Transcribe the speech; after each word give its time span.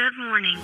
Good 0.00 0.16
morning. 0.16 0.56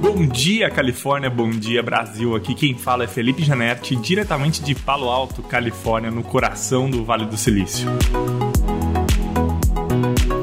Bom 0.00 0.28
dia, 0.28 0.70
Califórnia. 0.70 1.28
Bom 1.28 1.50
dia, 1.50 1.82
Brasil. 1.82 2.36
Aqui 2.36 2.54
quem 2.54 2.78
fala 2.78 3.02
é 3.02 3.08
Felipe 3.08 3.42
Janetti, 3.42 3.96
diretamente 3.96 4.62
de 4.62 4.76
Palo 4.76 5.08
Alto, 5.10 5.42
Califórnia, 5.42 6.08
no 6.08 6.22
coração 6.22 6.88
do 6.88 7.04
Vale 7.04 7.26
do 7.26 7.36
Silício. 7.36 7.88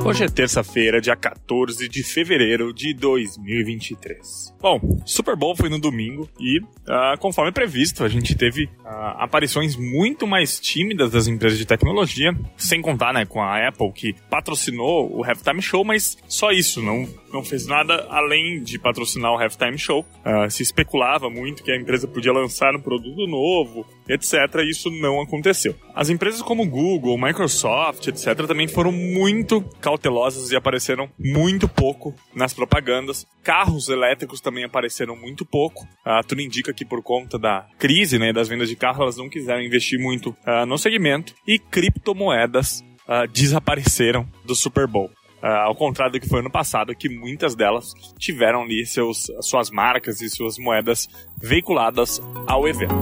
Hoje 0.05 0.23
é 0.23 0.27
terça-feira, 0.27 1.01
dia 1.01 1.15
14 1.15 1.89
de 1.89 2.03
fevereiro 2.03 2.71
de 2.71 2.93
2023. 2.93 4.53
Bom, 4.61 5.01
Super 5.03 5.35
Bowl 5.35 5.55
foi 5.55 5.67
no 5.67 5.79
domingo 5.79 6.29
e, 6.39 6.59
uh, 6.59 7.17
conforme 7.19 7.51
previsto, 7.51 8.03
a 8.03 8.07
gente 8.07 8.35
teve 8.35 8.65
uh, 8.65 8.87
aparições 9.17 9.75
muito 9.75 10.27
mais 10.27 10.59
tímidas 10.59 11.09
das 11.09 11.25
empresas 11.25 11.57
de 11.57 11.65
tecnologia, 11.65 12.37
sem 12.55 12.83
contar 12.83 13.15
né, 13.15 13.25
com 13.25 13.41
a 13.41 13.67
Apple, 13.67 13.91
que 13.93 14.13
patrocinou 14.29 15.11
o 15.11 15.23
Halftime 15.23 15.59
Show, 15.59 15.83
mas 15.83 16.15
só 16.27 16.51
isso, 16.51 16.83
não, 16.83 17.09
não 17.35 17.43
fez 17.43 17.67
nada 17.67 18.07
além 18.09 18.63
de 18.63 18.79
patrocinar 18.79 19.33
o 19.33 19.37
Halftime 19.37 19.77
Show. 19.77 20.05
Uh, 20.25 20.49
se 20.49 20.63
especulava 20.63 21.29
muito 21.29 21.63
que 21.63 21.71
a 21.71 21.75
empresa 21.75 22.07
podia 22.07 22.31
lançar 22.31 22.73
um 22.75 22.81
produto 22.81 23.27
novo, 23.27 23.85
etc. 24.07 24.33
E 24.59 24.69
isso 24.69 24.89
não 24.89 25.21
aconteceu. 25.21 25.75
As 25.93 26.09
empresas 26.09 26.41
como 26.41 26.65
Google, 26.65 27.17
Microsoft, 27.17 28.07
etc. 28.07 28.47
também 28.47 28.67
foram 28.67 28.91
muito 28.91 29.61
cautelosas 29.81 30.51
e 30.51 30.55
apareceram 30.55 31.09
muito 31.19 31.67
pouco 31.67 32.15
nas 32.33 32.53
propagandas. 32.53 33.25
Carros 33.43 33.89
elétricos 33.89 34.39
também 34.39 34.63
apareceram 34.63 35.15
muito 35.15 35.45
pouco. 35.45 35.83
Uh, 36.05 36.25
tudo 36.25 36.41
indica 36.41 36.73
que 36.73 36.85
por 36.85 37.03
conta 37.03 37.37
da 37.37 37.67
crise 37.77 38.17
né, 38.17 38.31
das 38.31 38.47
vendas 38.47 38.69
de 38.69 38.75
carro, 38.75 39.03
elas 39.03 39.17
não 39.17 39.29
quiseram 39.29 39.61
investir 39.61 39.99
muito 39.99 40.29
uh, 40.29 40.65
no 40.65 40.77
segmento. 40.77 41.33
E 41.45 41.59
criptomoedas 41.59 42.81
uh, 43.07 43.27
desapareceram 43.31 44.27
do 44.45 44.55
Super 44.55 44.87
Bowl. 44.87 45.11
Uh, 45.45 45.67
ao 45.67 45.75
contrário 45.75 46.13
do 46.13 46.19
que 46.19 46.27
foi 46.27 46.39
ano 46.39 46.49
passado, 46.49 46.95
que 46.95 47.07
muitas 47.07 47.53
delas 47.55 47.93
tiveram 48.17 48.63
ali 48.63 48.83
seus, 48.83 49.27
suas 49.41 49.69
marcas 49.69 50.19
e 50.19 50.27
suas 50.27 50.57
moedas 50.57 51.07
veiculadas 51.39 52.19
ao 52.47 52.67
evento. 52.67 52.95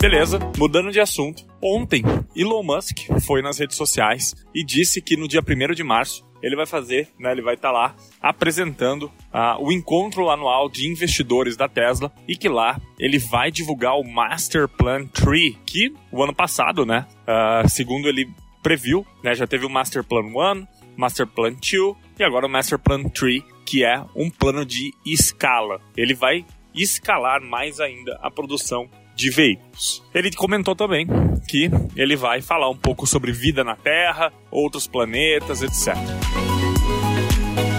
Beleza, 0.00 0.38
mudando 0.56 0.90
de 0.90 0.98
assunto. 0.98 1.44
Ontem, 1.62 2.02
Elon 2.34 2.62
Musk 2.62 3.00
foi 3.26 3.42
nas 3.42 3.58
redes 3.58 3.76
sociais 3.76 4.34
e 4.54 4.64
disse 4.64 5.02
que 5.02 5.14
no 5.14 5.28
dia 5.28 5.42
1 5.46 5.74
de 5.74 5.84
março 5.84 6.24
ele 6.42 6.56
vai 6.56 6.64
fazer, 6.64 7.08
né, 7.18 7.32
ele 7.32 7.42
vai 7.42 7.54
estar 7.54 7.68
tá 7.68 7.72
lá 7.72 7.94
apresentando 8.18 9.04
uh, 9.04 9.62
o 9.62 9.70
encontro 9.70 10.30
anual 10.30 10.70
de 10.70 10.88
investidores 10.88 11.56
da 11.56 11.68
Tesla 11.68 12.10
e 12.26 12.34
que 12.34 12.48
lá 12.48 12.80
ele 12.98 13.18
vai 13.18 13.50
divulgar 13.50 13.98
o 13.98 14.02
Master 14.02 14.66
Plan 14.66 15.06
3, 15.06 15.56
que 15.66 15.92
o 16.10 16.22
ano 16.22 16.34
passado, 16.34 16.86
né, 16.86 17.06
uh, 17.28 17.68
segundo 17.68 18.08
ele 18.08 18.26
previu, 18.62 19.06
né, 19.22 19.34
já 19.34 19.46
teve 19.46 19.66
o 19.66 19.70
Master 19.70 20.04
Plan 20.04 20.22
1, 20.22 20.66
Master 20.96 21.26
Plan 21.26 21.52
2 21.52 21.96
e 22.18 22.24
agora 22.24 22.46
o 22.46 22.50
Master 22.50 22.78
Plan 22.78 23.04
3, 23.04 23.42
que 23.64 23.84
é 23.84 24.02
um 24.14 24.30
plano 24.30 24.64
de 24.64 24.92
escala. 25.04 25.80
Ele 25.96 26.14
vai 26.14 26.44
escalar 26.74 27.40
mais 27.42 27.80
ainda 27.80 28.18
a 28.22 28.30
produção 28.30 28.88
de 29.14 29.30
veículos. 29.30 30.02
Ele 30.14 30.30
comentou 30.32 30.74
também 30.74 31.06
que 31.48 31.70
ele 31.96 32.16
vai 32.16 32.40
falar 32.40 32.70
um 32.70 32.76
pouco 32.76 33.06
sobre 33.06 33.32
vida 33.32 33.62
na 33.62 33.76
Terra, 33.76 34.32
outros 34.50 34.86
planetas, 34.86 35.62
etc. 35.62 35.94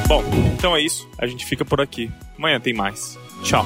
Bom, 0.08 0.24
então 0.54 0.76
é 0.76 0.82
isso. 0.82 1.10
A 1.18 1.26
gente 1.26 1.46
fica 1.46 1.64
por 1.64 1.82
aqui. 1.82 2.12
Amanhã 2.38 2.60
tem 2.60 2.74
mais. 2.74 3.18
Tchau. 3.44 3.66